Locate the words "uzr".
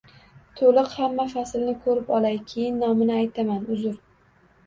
3.77-3.95